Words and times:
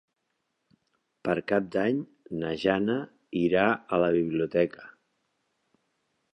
Per 1.27 1.35
Cap 1.51 1.67
d'Any 1.75 1.99
na 2.41 2.55
Jana 2.63 2.97
irà 3.43 3.69
a 3.99 4.03
la 4.07 4.11
biblioteca. 4.19 4.91